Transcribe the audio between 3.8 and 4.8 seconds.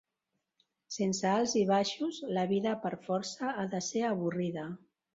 ser avorrida.